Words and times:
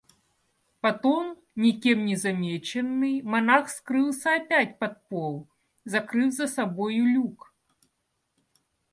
Потом, 0.79 1.37
никем 1.55 2.07
не 2.07 2.15
замеченный, 2.15 3.21
монах 3.21 3.69
скрылся 3.69 4.33
опять 4.37 4.79
под 4.79 5.07
пол, 5.09 5.47
закрыв 5.85 6.33
за 6.33 6.47
собою 6.47 7.05
люк. 7.05 7.53